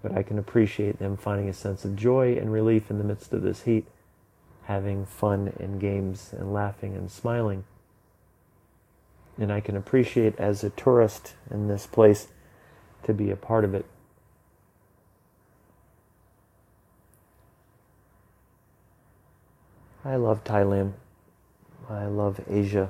but 0.03 0.17
I 0.17 0.23
can 0.23 0.39
appreciate 0.39 0.99
them 0.99 1.17
finding 1.17 1.49
a 1.49 1.53
sense 1.53 1.85
of 1.85 1.97
joy 1.97 2.37
and 2.37 2.53
relief 2.53 2.91
in 2.91 2.99
the 2.99 3.05
midst 3.05 3.33
of 3.33 3.43
this 3.43 3.63
heat 3.63 3.87
having 4.65 5.05
fun 5.05 5.53
and 5.59 5.81
games 5.81 6.33
and 6.33 6.53
laughing 6.53 6.95
and 6.95 7.11
smiling. 7.11 7.65
And 9.37 9.53
I 9.53 9.61
can 9.61 9.77
appreciate 9.77 10.39
as 10.39 10.63
a 10.63 10.71
tourist 10.71 11.35
in 11.51 11.67
this 11.67 11.87
place 11.87 12.29
to 13.03 13.13
be 13.13 13.31
a 13.31 13.37
part 13.37 13.65
of 13.65 13.75
it. 13.75 13.85
I 20.05 20.17
love 20.17 20.45
Thailand. 20.45 20.95
I 21.89 22.07
love 22.07 22.41
Asia. 22.49 22.89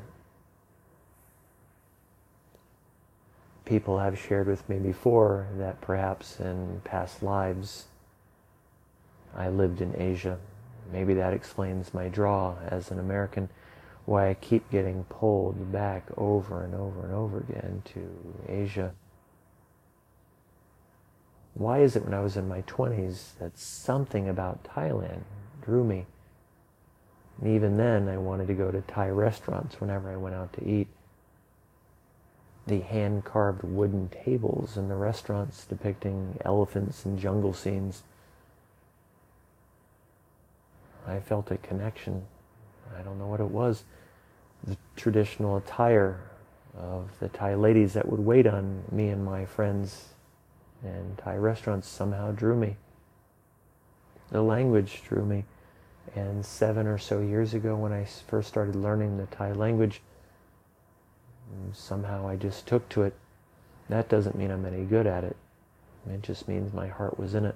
People 3.64 3.98
have 3.98 4.18
shared 4.18 4.46
with 4.46 4.68
me 4.68 4.78
before 4.78 5.48
that 5.56 5.80
perhaps 5.80 6.38
in 6.38 6.82
past 6.84 7.22
lives 7.22 7.86
I 9.36 9.48
lived 9.48 9.80
in 9.80 10.00
Asia. 10.00 10.38
Maybe 10.92 11.14
that 11.14 11.32
explains 11.32 11.94
my 11.94 12.08
draw 12.08 12.56
as 12.68 12.90
an 12.90 13.00
American, 13.00 13.48
why 14.04 14.28
I 14.28 14.34
keep 14.34 14.70
getting 14.70 15.04
pulled 15.04 15.72
back 15.72 16.04
over 16.16 16.64
and 16.64 16.74
over 16.74 17.04
and 17.04 17.14
over 17.14 17.38
again 17.38 17.82
to 17.94 18.08
Asia. 18.48 18.92
Why 21.54 21.80
is 21.80 21.96
it 21.96 22.04
when 22.04 22.14
I 22.14 22.20
was 22.20 22.36
in 22.36 22.48
my 22.48 22.62
20s 22.62 23.36
that 23.38 23.58
something 23.58 24.28
about 24.28 24.64
Thailand 24.64 25.22
drew 25.62 25.84
me? 25.84 26.06
And 27.40 27.54
even 27.54 27.76
then, 27.76 28.08
I 28.08 28.18
wanted 28.18 28.48
to 28.48 28.54
go 28.54 28.70
to 28.70 28.80
Thai 28.82 29.08
restaurants 29.08 29.80
whenever 29.80 30.10
I 30.10 30.16
went 30.16 30.34
out 30.34 30.52
to 30.54 30.66
eat. 30.66 30.88
The 32.66 32.80
hand 32.80 33.24
carved 33.24 33.62
wooden 33.62 34.10
tables 34.10 34.76
in 34.76 34.88
the 34.88 34.94
restaurants 34.94 35.64
depicting 35.64 36.38
elephants 36.44 37.04
and 37.04 37.18
jungle 37.18 37.54
scenes. 37.54 38.02
I 41.06 41.20
felt 41.20 41.50
a 41.50 41.56
connection. 41.56 42.26
I 42.96 43.02
don't 43.02 43.18
know 43.18 43.26
what 43.26 43.40
it 43.40 43.50
was. 43.50 43.84
The 44.62 44.76
traditional 44.94 45.56
attire 45.56 46.20
of 46.76 47.18
the 47.18 47.28
Thai 47.28 47.54
ladies 47.54 47.94
that 47.94 48.08
would 48.08 48.20
wait 48.20 48.46
on 48.46 48.84
me 48.92 49.08
and 49.08 49.24
my 49.24 49.46
friends 49.46 50.10
and 50.84 51.16
Thai 51.18 51.36
restaurants 51.36 51.88
somehow 51.88 52.32
drew 52.32 52.54
me. 52.54 52.76
The 54.30 54.42
language 54.42 55.02
drew 55.02 55.24
me. 55.24 55.44
And 56.14 56.44
seven 56.44 56.86
or 56.86 56.98
so 56.98 57.20
years 57.20 57.54
ago, 57.54 57.76
when 57.76 57.92
I 57.92 58.04
first 58.04 58.48
started 58.48 58.74
learning 58.74 59.16
the 59.16 59.26
Thai 59.26 59.52
language, 59.52 60.02
mm, 61.52 61.74
somehow 61.74 62.26
I 62.26 62.36
just 62.36 62.66
took 62.66 62.88
to 62.90 63.02
it. 63.02 63.14
That 63.88 64.08
doesn't 64.08 64.36
mean 64.36 64.50
I'm 64.50 64.66
any 64.66 64.84
good 64.84 65.06
at 65.06 65.24
it. 65.24 65.36
It 66.08 66.22
just 66.22 66.48
means 66.48 66.72
my 66.72 66.88
heart 66.88 67.18
was 67.18 67.34
in 67.34 67.44
it. 67.44 67.54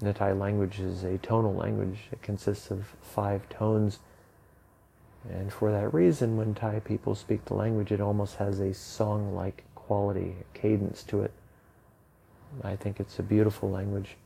The 0.00 0.12
Thai 0.12 0.32
language 0.32 0.80
is 0.80 1.04
a 1.04 1.18
tonal 1.18 1.54
language. 1.54 2.08
It 2.10 2.22
consists 2.22 2.70
of 2.70 2.94
five 3.02 3.48
tones. 3.48 3.98
And 5.28 5.52
for 5.52 5.70
that 5.70 5.92
reason, 5.92 6.36
when 6.36 6.54
Thai 6.54 6.80
people 6.80 7.14
speak 7.14 7.44
the 7.44 7.54
language, 7.54 7.92
it 7.92 8.00
almost 8.00 8.36
has 8.36 8.60
a 8.60 8.72
song 8.72 9.34
like 9.34 9.64
quality, 9.74 10.36
a 10.40 10.58
cadence 10.58 11.02
to 11.04 11.22
it. 11.22 11.32
I 12.64 12.76
think 12.76 12.98
it's 12.98 13.18
a 13.18 13.22
beautiful 13.22 13.70
language. 13.70 14.16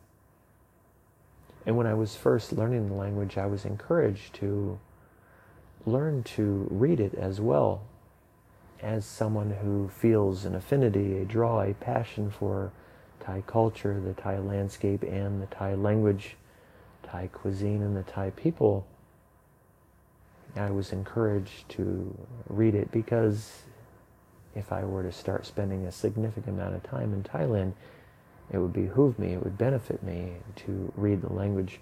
And 1.67 1.77
when 1.77 1.87
I 1.87 1.95
was 1.95 2.17
first 2.17 2.53
learning 2.53 2.89
the 2.89 2.95
language, 2.95 3.39
I 3.39 3.47
was 3.47 3.65
encouraged 3.65 4.35
to 4.35 4.79
learn 5.87 6.23
to 6.23 6.67
read 6.71 7.01
it 7.01 7.15
as 7.15 7.41
well 7.41 7.83
as 8.83 9.07
someone 9.07 9.51
who 9.51 9.89
feels 9.89 10.45
an 10.45 10.55
affinity, 10.55 11.19
a 11.19 11.25
draw, 11.25 11.63
a 11.63 11.75
passion 11.75 12.31
for 12.31 12.73
Thai 13.21 13.43
culture, 13.47 13.99
the 14.01 14.13
Thai 14.13 14.39
landscape, 14.39 15.03
and 15.03 15.41
the 15.41 15.47
Thai 15.47 15.75
language, 15.75 16.37
Thai 17.03 17.29
cuisine, 17.29 17.83
and 17.83 17.97
the 17.97 18.03
Thai 18.03 18.31
people. 18.31 18.87
I 20.57 20.71
was 20.71 20.93
encouraged 20.93 21.69
to 21.71 22.15
read 22.49 22.75
it 22.75 22.93
because 22.93 23.63
if 24.55 24.71
I 24.71 24.85
were 24.85 25.03
to 25.03 25.13
start 25.13 25.47
spending 25.47 25.87
a 25.87 25.93
significant 25.93 26.61
amount 26.61 26.77
of 26.77 26.83
time 26.83 27.13
in 27.13 27.23
Thailand, 27.23 27.73
it 28.51 28.59
would 28.59 28.73
behoove 28.73 29.19
me, 29.19 29.33
it 29.33 29.43
would 29.43 29.59
benefit 29.59 30.03
me 30.03 30.35
to 30.57 30.93
read 30.97 31.23
the 31.23 31.33
language. 31.33 31.81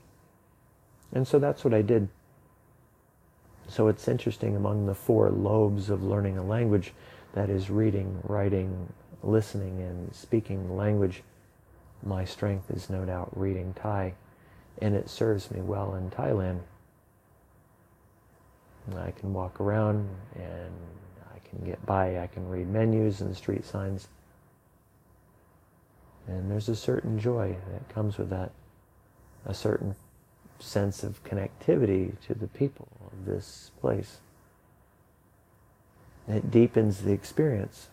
And 1.12 1.26
so 1.26 1.38
that's 1.38 1.64
what 1.64 1.74
I 1.74 1.82
did. 1.82 2.08
So 3.68 3.88
it's 3.88 4.08
interesting 4.08 4.56
among 4.56 4.86
the 4.86 4.94
four 4.94 5.30
lobes 5.30 5.90
of 5.90 6.02
learning 6.02 6.38
a 6.38 6.44
language 6.44 6.92
that 7.34 7.50
is 7.50 7.70
reading, 7.70 8.20
writing, 8.24 8.92
listening, 9.22 9.80
and 9.80 10.14
speaking 10.14 10.76
language. 10.76 11.22
My 12.02 12.24
strength 12.24 12.70
is 12.70 12.90
no 12.90 13.04
doubt 13.04 13.30
reading 13.38 13.74
Thai, 13.74 14.14
and 14.80 14.94
it 14.94 15.08
serves 15.08 15.50
me 15.50 15.60
well 15.60 15.94
in 15.94 16.10
Thailand. 16.10 16.60
I 18.96 19.12
can 19.12 19.32
walk 19.32 19.60
around 19.60 20.08
and 20.34 20.72
I 21.34 21.38
can 21.48 21.64
get 21.64 21.84
by, 21.86 22.20
I 22.20 22.26
can 22.26 22.48
read 22.48 22.68
menus 22.68 23.20
and 23.20 23.36
street 23.36 23.64
signs. 23.64 24.08
And 26.26 26.50
there's 26.50 26.68
a 26.68 26.76
certain 26.76 27.18
joy 27.18 27.56
that 27.72 27.88
comes 27.88 28.18
with 28.18 28.30
that, 28.30 28.52
a 29.44 29.54
certain 29.54 29.96
sense 30.58 31.02
of 31.02 31.22
connectivity 31.24 32.18
to 32.26 32.34
the 32.34 32.46
people 32.46 32.88
of 33.06 33.24
this 33.26 33.72
place. 33.80 34.18
It 36.28 36.50
deepens 36.50 37.02
the 37.02 37.12
experience, 37.12 37.88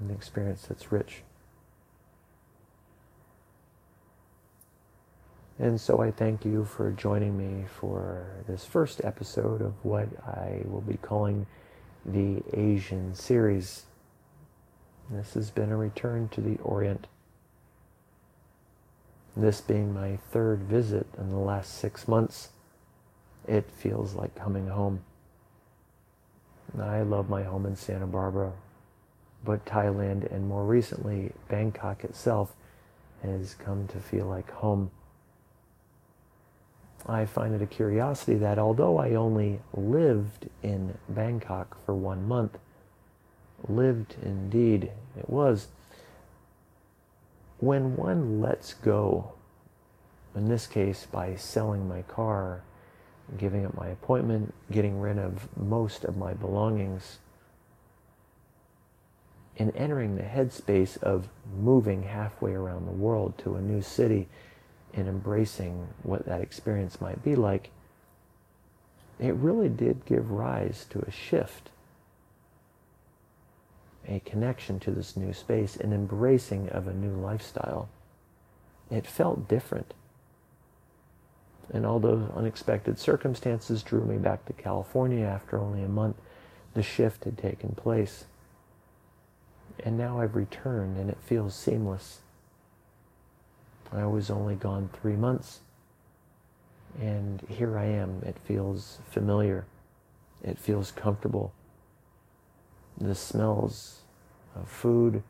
an 0.00 0.10
experience 0.10 0.62
that's 0.66 0.90
rich. 0.90 1.22
And 5.58 5.80
so 5.80 6.00
I 6.00 6.12
thank 6.12 6.44
you 6.44 6.64
for 6.64 6.92
joining 6.92 7.36
me 7.36 7.66
for 7.80 8.44
this 8.46 8.64
first 8.64 9.04
episode 9.04 9.60
of 9.60 9.74
what 9.84 10.08
I 10.24 10.62
will 10.64 10.80
be 10.80 10.96
calling 10.96 11.46
the 12.06 12.42
Asian 12.54 13.12
series. 13.14 13.87
This 15.10 15.34
has 15.34 15.50
been 15.50 15.72
a 15.72 15.76
return 15.76 16.28
to 16.30 16.40
the 16.40 16.58
Orient. 16.62 17.06
This 19.36 19.60
being 19.60 19.94
my 19.94 20.18
third 20.30 20.60
visit 20.60 21.06
in 21.16 21.30
the 21.30 21.36
last 21.36 21.74
six 21.78 22.06
months, 22.06 22.50
it 23.46 23.70
feels 23.70 24.14
like 24.14 24.34
coming 24.34 24.66
home. 24.68 25.02
I 26.78 27.00
love 27.00 27.30
my 27.30 27.42
home 27.42 27.64
in 27.64 27.76
Santa 27.76 28.06
Barbara, 28.06 28.52
but 29.44 29.64
Thailand 29.64 30.30
and 30.30 30.46
more 30.46 30.64
recently 30.64 31.32
Bangkok 31.48 32.04
itself 32.04 32.54
has 33.22 33.54
come 33.54 33.86
to 33.88 33.98
feel 33.98 34.26
like 34.26 34.50
home. 34.50 34.90
I 37.06 37.24
find 37.24 37.54
it 37.54 37.62
a 37.62 37.66
curiosity 37.66 38.34
that 38.34 38.58
although 38.58 38.98
I 38.98 39.14
only 39.14 39.60
lived 39.72 40.50
in 40.62 40.98
Bangkok 41.08 41.82
for 41.86 41.94
one 41.94 42.28
month, 42.28 42.58
lived 43.66 44.16
indeed 44.22 44.90
it 45.18 45.28
was. 45.28 45.68
When 47.58 47.96
one 47.96 48.40
lets 48.40 48.74
go, 48.74 49.32
in 50.34 50.48
this 50.48 50.66
case 50.66 51.06
by 51.10 51.34
selling 51.34 51.88
my 51.88 52.02
car, 52.02 52.62
giving 53.36 53.66
up 53.66 53.76
my 53.76 53.88
appointment, 53.88 54.54
getting 54.70 55.00
rid 55.00 55.18
of 55.18 55.48
most 55.56 56.04
of 56.04 56.16
my 56.16 56.34
belongings, 56.34 57.18
and 59.58 59.74
entering 59.74 60.16
the 60.16 60.22
headspace 60.22 60.96
of 61.02 61.28
moving 61.60 62.04
halfway 62.04 62.52
around 62.52 62.86
the 62.86 62.92
world 62.92 63.36
to 63.38 63.56
a 63.56 63.60
new 63.60 63.82
city 63.82 64.28
and 64.94 65.08
embracing 65.08 65.88
what 66.04 66.24
that 66.26 66.40
experience 66.40 67.00
might 67.00 67.22
be 67.24 67.34
like, 67.34 67.70
it 69.18 69.34
really 69.34 69.68
did 69.68 70.04
give 70.06 70.30
rise 70.30 70.86
to 70.90 71.00
a 71.00 71.10
shift 71.10 71.70
a 74.08 74.20
connection 74.20 74.80
to 74.80 74.90
this 74.90 75.16
new 75.16 75.32
space, 75.32 75.76
an 75.76 75.92
embracing 75.92 76.68
of 76.70 76.88
a 76.88 76.94
new 76.94 77.12
lifestyle. 77.12 77.88
It 78.90 79.06
felt 79.06 79.48
different. 79.48 79.92
And 81.70 81.84
although 81.84 82.32
unexpected 82.34 82.98
circumstances 82.98 83.82
drew 83.82 84.04
me 84.04 84.16
back 84.16 84.46
to 84.46 84.54
California 84.54 85.26
after 85.26 85.58
only 85.58 85.82
a 85.82 85.88
month, 85.88 86.16
the 86.72 86.82
shift 86.82 87.24
had 87.24 87.36
taken 87.36 87.74
place. 87.74 88.24
And 89.84 89.98
now 89.98 90.20
I've 90.20 90.34
returned 90.34 90.96
and 90.96 91.10
it 91.10 91.18
feels 91.22 91.54
seamless. 91.54 92.20
I 93.92 94.06
was 94.06 94.30
only 94.30 94.54
gone 94.54 94.88
three 95.00 95.16
months. 95.16 95.60
And 97.00 97.42
here 97.48 97.78
I 97.78 97.84
am. 97.84 98.22
It 98.24 98.36
feels 98.44 98.98
familiar. 99.10 99.66
It 100.42 100.58
feels 100.58 100.90
comfortable 100.90 101.52
the 103.00 103.14
smells 103.14 104.00
of 104.54 104.68
food, 104.68 105.22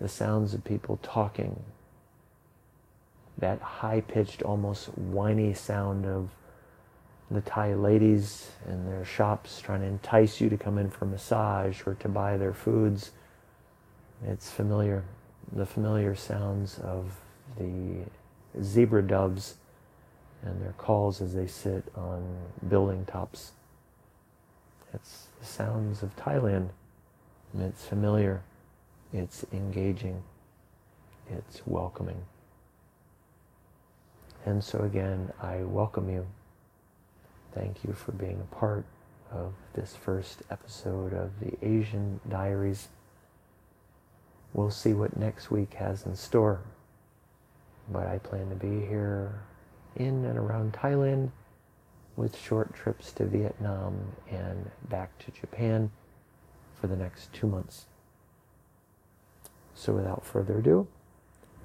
the 0.00 0.08
sounds 0.08 0.54
of 0.54 0.64
people 0.64 0.98
talking, 1.02 1.62
that 3.38 3.60
high 3.60 4.00
pitched, 4.00 4.42
almost 4.42 4.86
whiny 4.96 5.54
sound 5.54 6.06
of 6.06 6.30
the 7.30 7.40
Thai 7.40 7.74
ladies 7.74 8.50
in 8.68 8.86
their 8.86 9.04
shops 9.04 9.60
trying 9.60 9.80
to 9.80 9.86
entice 9.86 10.40
you 10.40 10.48
to 10.48 10.56
come 10.56 10.78
in 10.78 10.90
for 10.90 11.04
a 11.04 11.08
massage 11.08 11.82
or 11.86 11.94
to 11.94 12.08
buy 12.08 12.36
their 12.36 12.52
foods. 12.52 13.10
It's 14.24 14.50
familiar, 14.50 15.04
the 15.52 15.66
familiar 15.66 16.14
sounds 16.14 16.78
of 16.78 17.16
the 17.58 18.04
zebra 18.62 19.02
doves 19.02 19.56
and 20.42 20.62
their 20.62 20.74
calls 20.78 21.20
as 21.20 21.34
they 21.34 21.46
sit 21.46 21.84
on 21.96 22.24
building 22.68 23.04
tops. 23.06 23.52
It's 24.94 25.26
the 25.40 25.46
sounds 25.46 26.02
of 26.02 26.14
Thailand. 26.16 26.68
It's 27.58 27.84
familiar. 27.84 28.42
It's 29.12 29.44
engaging. 29.52 30.22
It's 31.30 31.62
welcoming. 31.66 32.22
And 34.44 34.62
so 34.62 34.80
again, 34.80 35.32
I 35.42 35.62
welcome 35.62 36.08
you. 36.08 36.26
Thank 37.54 37.84
you 37.84 37.92
for 37.92 38.12
being 38.12 38.40
a 38.40 38.54
part 38.54 38.84
of 39.32 39.54
this 39.74 39.96
first 39.96 40.42
episode 40.50 41.12
of 41.12 41.30
the 41.40 41.56
Asian 41.66 42.20
Diaries. 42.28 42.88
We'll 44.52 44.70
see 44.70 44.92
what 44.92 45.16
next 45.16 45.50
week 45.50 45.74
has 45.74 46.04
in 46.06 46.14
store. 46.14 46.60
But 47.90 48.06
I 48.06 48.18
plan 48.18 48.50
to 48.50 48.56
be 48.56 48.86
here 48.86 49.40
in 49.96 50.24
and 50.24 50.38
around 50.38 50.74
Thailand 50.74 51.30
with 52.16 52.36
short 52.36 52.74
trips 52.74 53.12
to 53.12 53.24
Vietnam 53.24 53.98
and 54.30 54.70
back 54.88 55.16
to 55.18 55.30
Japan 55.30 55.90
for 56.86 56.94
the 56.94 57.02
next 57.02 57.32
two 57.32 57.48
months. 57.48 57.86
So 59.74 59.92
without 59.92 60.24
further 60.24 60.58
ado, 60.58 60.86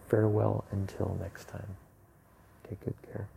farewell 0.08 0.66
until 0.72 1.16
next 1.22 1.48
time. 1.48 1.78
Take 2.68 2.84
good 2.84 2.96
care. 3.12 3.28